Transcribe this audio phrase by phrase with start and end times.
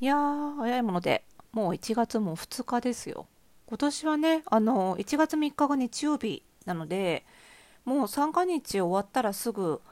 [0.00, 3.26] いやー、早いもので、もう1月も2日ですよ。
[3.66, 7.26] 今年はね、あの、1月3日が日曜日なので、
[7.84, 9.82] もう三が日終わったらすぐ、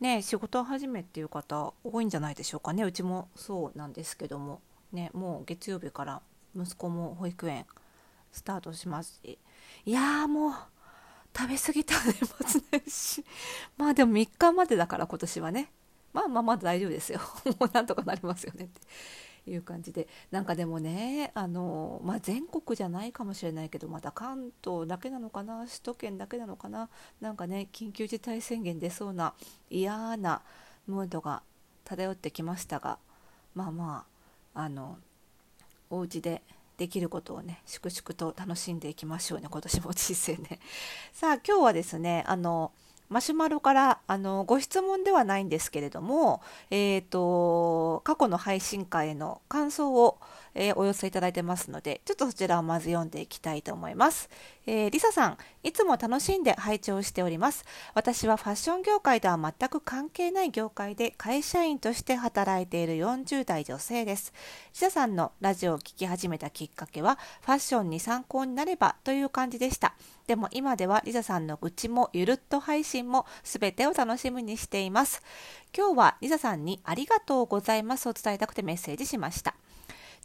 [0.00, 2.82] ね、仕事始めっていう方多いんじゃないでしょうかね。
[2.82, 6.22] うちもそうなんですけども、ね、もう月曜日から
[6.56, 7.66] 息子も保育園
[8.32, 9.38] スタートしますし、
[9.84, 10.52] いやーもう、
[11.36, 13.22] 食べ過ぎた年末年始。
[13.76, 15.70] まあでも3日までだから今年はね。
[16.14, 17.20] まあまあまだ大丈夫ですよ。
[17.60, 18.80] もうなんとかなりますよねって
[19.48, 26.88] いう感じでなんかでもねあの、まあ、全国じゃないかもしれないけどまた関東だけなのかな首都圏だけなのかな
[27.20, 29.34] なんかね緊急事態宣言出そうな
[29.70, 30.42] 嫌な
[30.86, 31.42] ムードが
[31.84, 32.98] 漂ってきましたが
[33.54, 34.04] まあま
[34.54, 34.98] ああの
[35.90, 36.42] お家で
[36.76, 40.60] できることをね粛々と楽しんでいきましょうね今年も人生ね。
[41.12, 42.72] さあ今日はですねあの
[43.08, 50.18] マシュマロからあのご質問ではないんですけれども、えーと、過去の配信会への感想を、
[50.54, 54.28] えー、お寄せいただいてますので、ちょっとそちらをまず読んでいきたいと思います。
[54.66, 57.64] えー、リサさん、いつも楽しんで拝聴しております。
[57.94, 64.32] 私はファッション業界とは全く関係ない業界で会社員として働いている40代女性です。
[64.72, 69.94] リサさんのラジオを聴き始めたきっかけは、ファッションに参考になればという感じでした。
[70.26, 75.22] でも今ではリサさんの愚痴もゆるっと配信も全てを楽しみにしています。
[75.76, 79.54] 今日はリサさんにありがとうございますを伝えたくてメッセージしました。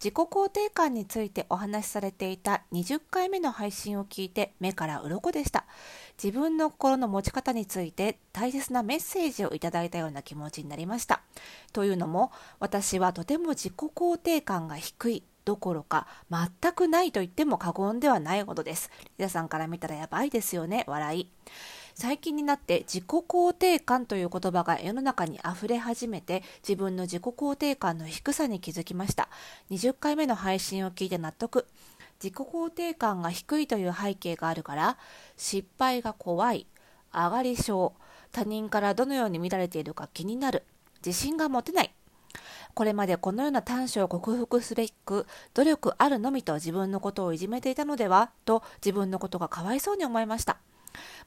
[0.03, 5.63] 自己肯定感についてお話しされていた20回目の配信を聞いて目から鱗でした。
[6.21, 11.21] 自分の心の持ち方について大切なメッセージをいただいたような気持ちになりました。
[11.71, 18.91] というのも私はとても自己肯定感が低いどころか全くないと言っても過言ではないほどです。
[19.17, 21.29] 皆さんから見たらやばいですよね、笑い。
[21.95, 29.29] 最近になって自己肯定感という言葉が世の中に溢れ始めて自分の自己肯定感の低さに気づきました。
[29.69, 31.67] 20回目の配信を聞いて納得。
[32.21, 34.97] 自己肯定感が低いという背景があるから
[35.35, 36.67] 失敗が怖い、
[37.13, 37.93] 上がり症、
[38.31, 40.63] 他人からどのように見られているか気になる、
[41.05, 41.93] 自信が持てない、
[42.73, 50.57] これまでこのような短所を克服すべく努力あるのみと自分のことをいじめていたのではと自分のことがかわいそうに思いました。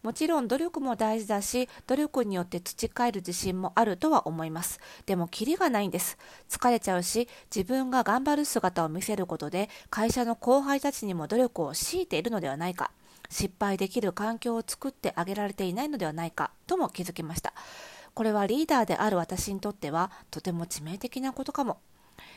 [0.03, 4.81] もちろん努力も大事だし、努力によって培える自信もあるとは思います。
[5.07, 6.19] でもキリがないんです。
[6.49, 12.91] 疲れちゃうし、自分が頑張る姿を見せることで、会社の後輩たちにも努力を強いているのではないか。
[13.29, 17.53] 失敗できる環境を作ってあげられていないのではないかとも気づきました。
[18.15, 21.79] これはリーダーである私にとってはとても致命的なことかも。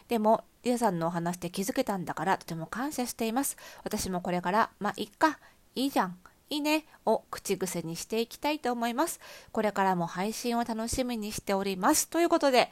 [0.08, 3.56] でも、リアさんのお話で気づけたんだからとても感謝しています。
[3.84, 5.40] 私もこれから、まあ、いっか、
[5.76, 6.18] いいじゃん、
[6.50, 9.20] いいねを口癖にしていきたいと思います。
[9.52, 12.08] これからも配信を楽しみにしております。
[12.10, 12.72] ということで、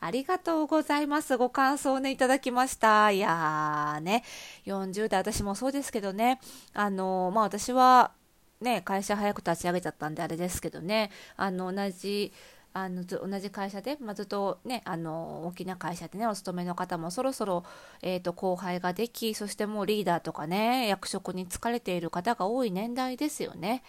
[0.00, 1.36] ありがとうございます。
[1.36, 3.10] ご感想をね、いただきました。
[3.10, 4.24] いやーね、
[4.66, 6.40] 40代、私もそうですけどね、
[6.72, 8.12] あのー、まあ私は、
[8.60, 12.32] ね、会社早く立ち上げちゃったんであれですけどね、あの、同じ、
[12.74, 17.64] あの同じ会社で、まあ、ずっとね、あの大きな会社でね、お勤めの方もそろそろ、
[18.02, 23.82] えーと、後輩ができ、そしてもうリーダーとかね、役職に就かれている方が多い年代ですよね。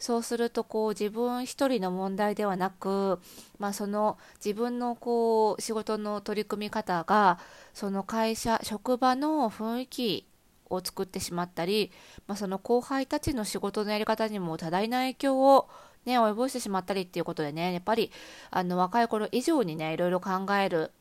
[0.00, 3.20] そうするとこう自分一人の問題ではなく、
[3.58, 7.38] まあ、その自分のこう仕事の取り組み方が
[7.74, 10.26] その会社職場の雰囲気
[10.70, 11.92] を作ってしまったり、
[12.26, 15.68] まあ、その後輩たちの仕事のやり方にも多大な影響を
[16.04, 18.10] ね、及ぼしてしまったりっていうことでね、やっぱり、
[18.50, 20.92] あの、若い頃以上にね、いろいろ考える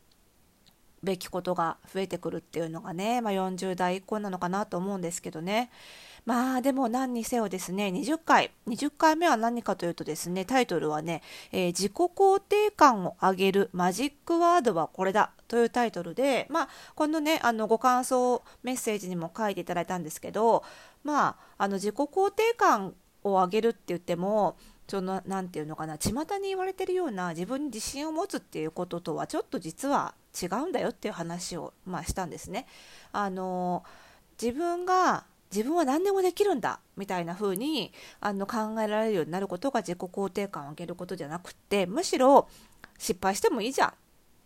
[1.03, 5.71] べきことが増えてくるっていうのがね、まあ、40代以降なのかなと思うんですけどね。
[6.25, 20.63] まあでも何にせよですね、20回、20回目は何かというとですね、タイトルはね、えー、自己肯定感を上げるマジックワードはこれだというタイトルで、まあこのね、あのご感想メッセージにも書いていただいたんですけど、
[21.03, 22.93] まああの自己肯定感
[23.23, 24.57] を上げるって言っても、
[24.89, 32.65] その何て言うのかな巷に言われてるような自分に自信を持つっていうこととはちょっと実は違うんだよっていう話を、まあ、したんですね。
[33.12, 33.83] あの
[34.41, 42.47] 自分が自分は何でもできるんだみたいな風にあに考えられるようになることが自己肯定感を上げることじゃなくってむしろ
[42.97, 43.94] 失敗してもいいじゃん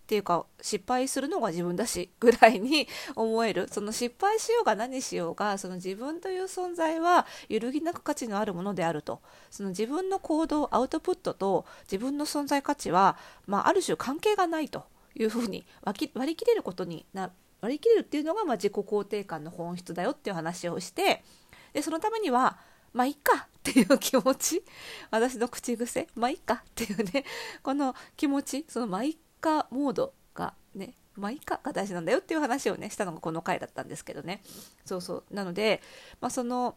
[0.04, 3.70] っていうか失敗するのが自分だし ぐらいに思える。
[3.72, 9.22] その失敗しようが何しようがその自分という存在は揺るぎなく価値のあるものであると。
[9.50, 13.18] その自分の行動アウトプットと自分の存在価値は、
[13.48, 14.86] まあ、ある種関係がないと。
[15.16, 21.24] いうふうに割り切れることにな割り切れるっていうのが、まあ、自己肯定感の本質だよっていう話をして
[21.72, 22.58] でそのためには
[22.94, 24.64] まあいっかっていう気持ち。
[25.10, 26.08] 私の口癖。
[26.16, 27.26] まあいっかっていうね。
[27.64, 34.42] この気持ちそのまあいっカモードがねまあいいかが大事なんだよっていう話をねしたのがこの回だったんですけどね
[34.86, 35.81] そうそうなので、
[36.22, 36.75] まあ、その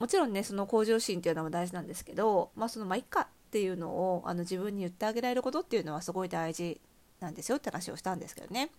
[0.00, 6.80] もちろんねその向上心っていうのも大事なんですけど、まあ、そのまあいっかっていうのをあの自分に言ってあげられることっていうのはすごい大事
[7.20, 8.70] なんですよって話をしたんですけどね。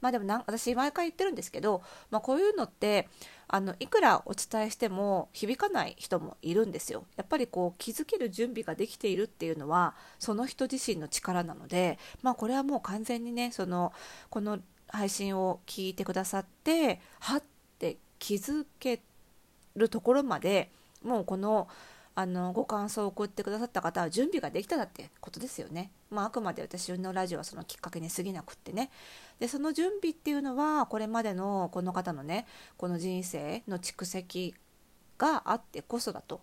[0.00, 3.08] まあでもな私毎回言ってるんですけど、まあ、こういうのって
[3.48, 7.04] あのいくらお伝えしても響かない人もいるんですよ。
[7.16, 13.92] やっぱりこう気づける準備ができているっていうのはその人自身の力なので、まあ、これはもう完全にねその
[14.28, 17.42] この配信を聞いてくださってはっ
[17.78, 19.00] て気づけ
[19.76, 20.70] るところまで
[21.02, 21.68] もうこの
[22.20, 25.90] あのご感想を送ってくださった方は準備ができただってことですよね。
[26.10, 28.90] まあ、あくまで私のラジオはそのきっかけに過ぎなくってね。
[29.38, 32.46] でその準備っていうのはこれまでのこの方のね
[32.76, 34.54] この人生の蓄積
[35.16, 36.42] があってこそだと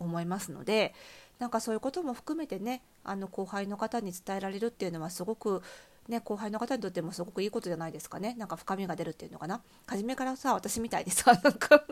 [0.00, 0.94] 思いますので
[1.38, 5.62] なんかそういうことも含めてねあの後輩の方に伝えられるっていうのはすごく
[6.08, 8.34] ね、後輩の方にとってもすごくいいことじゃないですかね。
[8.38, 9.62] なんか深みが出るっていうのかな。
[9.86, 11.84] 初めからさ、私みたいにさ、 なんか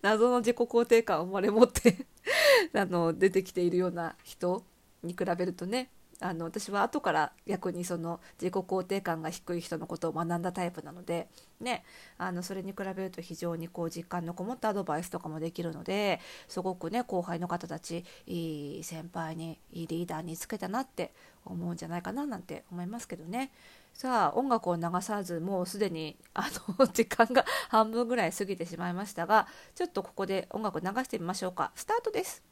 [0.00, 2.06] 謎の自己肯定感を生まれ持って
[2.74, 4.64] あの、出てきているような人
[5.02, 11.28] に比べるとね、あの私は後から逆にその自己肯定感が低い人のことを学んだタイプなので、
[11.60, 11.84] ね、
[12.16, 21.12] あのそれに比べると非常にこう実感のこもったアドバイスとかもできるのですごくね後輩の方たちいい先輩にいいリーダーにつけたなって
[21.44, 23.50] 思うんじゃないかななんて思いますけどね。
[23.94, 26.48] さあ音楽を流さずもうすでにあ
[26.78, 32.47] の時間が半分ぐらい過ぎてしまいましたがちょっとここで音楽流してみましょうかスタートです。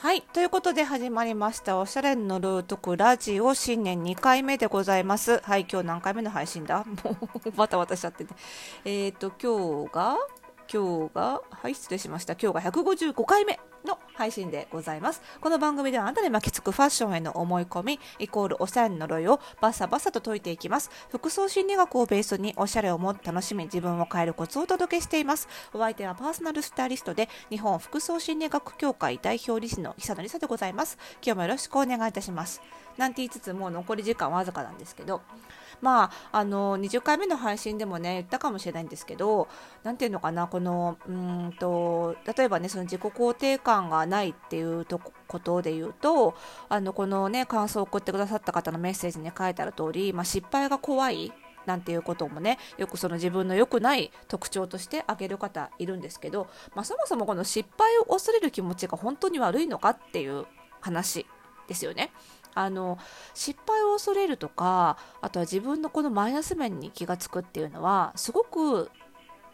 [0.00, 0.22] はい。
[0.22, 1.78] ということで始まりました。
[1.78, 5.40] おしゃれのルートクラジオ新年2回目でございます。
[5.42, 5.66] はい。
[5.70, 6.86] 今日何回目の配信だ？
[7.04, 8.32] もう、バタバタしちゃってて。
[8.86, 10.16] えっ、ー、と、今日が、
[10.72, 12.32] 今日が、はい、失礼しました。
[12.32, 15.22] 今日が155回目の配信でございます。
[15.40, 20.90] この番組ではあなたに巻きつくファッションへの思い込み、イコールおしゃれの呪いをバサバサと解いていきます。
[21.10, 25.48] 服装心理学をベースにおしゃれをもっと楽しみ、自分を変えるコツをお届けしています。
[25.72, 30.98] お相手はパーソナルスタイリストで、日本服装心理学協会代表理事の久野里沙でございます。
[31.22, 32.60] 今日もよろしくお願いいたします。
[32.96, 35.22] なんて言いつつもう残り時間わずかなんですけど、
[35.80, 39.48] まあ、あの20回目の配信でもね言ったかもしれないんですけど
[39.82, 46.34] 何ていうのかなこのうんと例えばねその自己肯定感感がないっていうとことで言うと
[46.68, 51.32] あのこのね感想を送ってくださった方のメッセージに書いてある通り、まあ、失敗が怖い
[51.66, 60.46] なんていうこともねよくその自分の良くない特徴として挙げる方いるんですけど、まあ、そもそもこの失敗を恐れる気持ちが本当に悪いのかっていう
[60.80, 61.26] 話
[61.68, 62.10] ですよね。
[62.54, 62.98] あの
[63.32, 68.90] 失敗を恐れるとかあとは自分のこのマイナス面に気が付くっていうのはすごく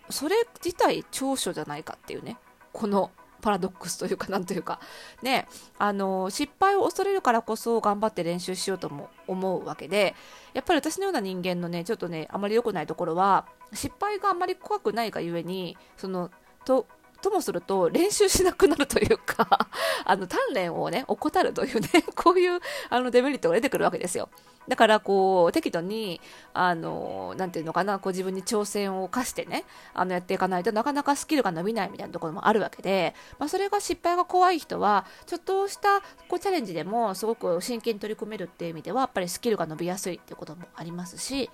[0.09, 2.39] それ自体長所じゃないかっていうね
[2.73, 3.11] この
[3.47, 4.81] パラドックスというかなんというか
[5.23, 5.47] ね
[5.79, 10.17] あの失敗を恐れるからこそ頑張って練習しようとも思うわけで
[10.53, 16.33] やっぱり私のような人間のねちょっとねあまり良くないところは失敗があまり怖くないがゆえにその
[16.65, 16.89] と
[17.23, 19.69] ともすると練習しなくなるというか
[20.05, 22.61] あの、鍛錬をね、怠るというね、こういう
[22.91, 24.29] あのデメリットが出てくるわけですよ。
[24.69, 26.21] だから、こう、適度に、
[26.53, 29.65] あの、なんていうのかな、こう自分に挑戦を課してね、
[29.95, 41.51] あの、やっていかないとなかなかスキルが伸びないみたいなところもあるわけで、まあ、それが失敗が怖い人は、ちょっとしたこうチャレンジでもすごく真剣に取り組めるっていう意味では、やっぱりスキルが伸びやすいっていうこともありますし、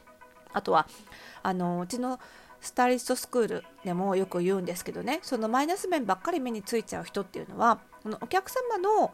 [0.52, 0.86] あとは、
[1.42, 2.18] あの、うちの
[2.62, 9.12] スタイリストスクールでもよく言うんですけどねそのマイナス面ばっかり目についちゃう人っていうのはこのお客様の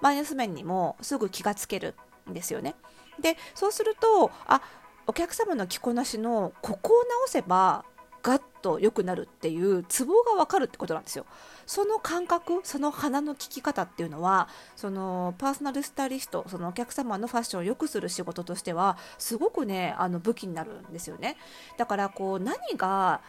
[0.00, 1.94] マイナス面にもすぐ気がつける
[2.28, 2.74] んですよね。
[3.20, 4.60] でそうするとあ
[5.06, 7.84] お客様の着こなしのここを直せば
[8.22, 11.26] ガッと良くなるっていうツボが分かるってことなんですよ。
[11.64, 21.36] その感覚その鼻の利き方っていうのはそのパーソナルスタイリストそのお客様のファッションを良くする仕事としてはすごくねあの武器になるんですよね。
[21.76, 23.20] だからこう何が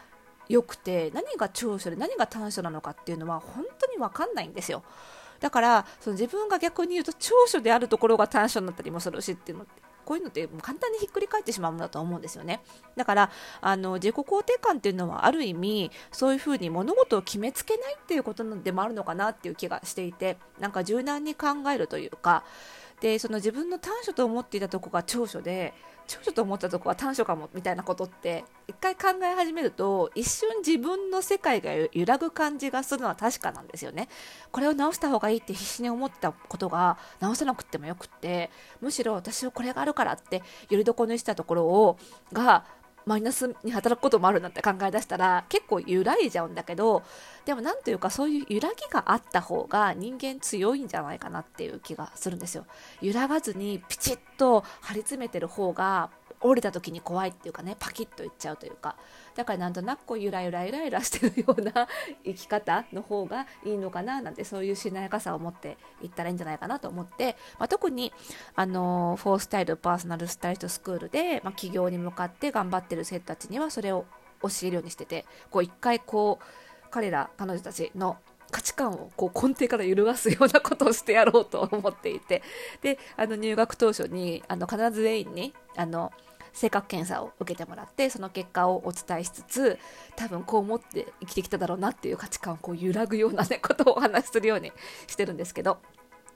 [0.50, 4.82] 良くて何が長所で何が短所なのかっていうのは本当に分かんないんですよ。
[5.40, 12.62] だからその自分が逆に言うと長所であるところが短所になったりもするしっていうのってこういうのって簡単にひっくり返ってしまうんだと思うんですよね。
[12.96, 22.46] だからあの自己肯定感っていうのはある意味そういうふうに物事を決めつけないっていうことでもあるのかなっていう気がしていてなんか柔軟に考えるというか
[23.02, 25.74] でその自分の短所と思っていたとこが長所で
[26.08, 34.08] 長所と思ったとこは短所かもみたいなことって一回考え始めると一瞬自分の世界が揺らぐ感じがするのは確かなんですよね。
[34.52, 38.50] これを直した方がいいって必死に思ったことが直さなくてもよくって
[38.82, 40.38] むしろ私はこれがあるからって
[40.70, 42.00] よりどこにしたところを
[42.32, 42.66] が
[43.08, 47.04] マイナスに働くこともあるなんて考え出したら結構揺らいじゃうんだけど
[47.46, 52.66] でもなんというかそういう揺らぎがあった方が人間強いんじゃないかなっていう気がするんですよ。
[53.02, 56.10] 揺らがずにピチッと張り詰めてる方が
[56.42, 58.96] 折れた時に怖いっていうかねパキッといっちゃうというか。
[59.36, 61.88] だからなんとなくこうゆらゆらゆらゆらしてるような
[62.26, 68.12] 生き方の方がいいのかななんてそういうしなやかさを持っていったらいいんじゃないかなと思って、まあ、特に
[68.56, 74.06] あのフォースタイルパーソナルスタイリストスクールで、まあ、企業に向かって頑張ってる生徒たちにはそれを
[74.42, 78.18] 教えるようにしててこう一回こう彼ら彼女たちの
[78.58, 82.42] 価値観をこう根底から揺るがすようなことをしてやろうと思っていて。
[82.82, 86.12] であの入学当初にあの必ず全員にあの
[86.54, 89.78] 性格検査を受けてもらってその結果をお伝えしつつ
[90.16, 94.72] 多分こう思って生きてきただろうなっていう価値観をこう揺らぐような、ね、ことをお話しするように
[95.06, 95.78] してるんですけど。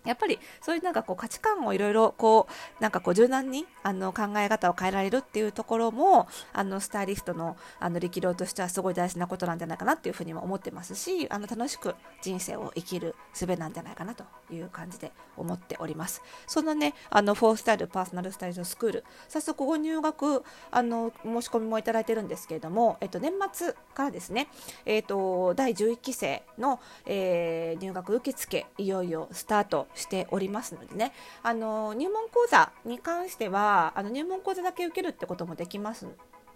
[0.06, 2.48] やっぱりそういうなんかこう価値観をいろいろこ
[2.80, 16.22] うなんかこう柔軟にあの考え方を変えられるっていうところもあのスタイリストのあの力量としてはすごい大事なことなんじゃないかなっていうふうにも思ってますしあの楽しく人生を生きる術なんじゃないかなという感じで思っております。
[16.48, 24.48] そんなねあのフォースタイルパーソナルスタイリストスクール早速ご入学あの申し込みもいただいてるんですけれども、えっと、年末からですね、
[24.86, 31.14] えっと、第11期生の、えー、入学受付いよいよスタートしておりますのでね。
[31.44, 36.08] あの入門講座に関してはあの入門講座だけ受けるってこともできます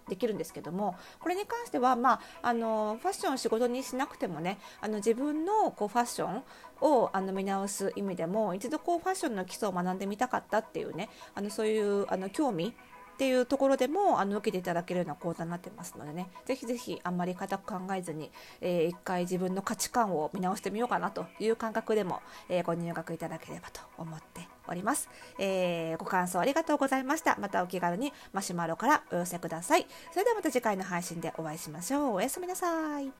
[0.08, 6.42] できるんですけどもこれに関しては、まあ、あのファッションを仕事にしなくてもねあの自分のこうファッション
[6.80, 12.74] をあの見直す意味でも一度こうファッションの基礎を学んでみたかったっていうねあのそういうあの興味
[13.16, 16.28] っていうところでもあの受けていただけるような講座になってますのでね。
[16.44, 18.30] ぜひぜひあんまり固く考えずに、
[18.60, 22.20] えー、一回自分の価値観を見直してみようかなという感覚でも、
[22.50, 25.08] えー、ご入学いただければと思っております、
[25.38, 27.36] えー、ご感想ありがとうございました。
[27.40, 29.86] またお気軽にマシュマロからお寄せください。
[30.12, 32.14] それではまた次回の配信でお会いしましょう。
[32.16, 33.10] おやすみなさい。